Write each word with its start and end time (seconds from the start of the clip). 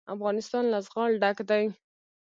افغانستان 0.15 0.63
له 0.71 0.79
زغال 0.87 1.11
ډک 1.21 1.37
دی. 1.49 1.65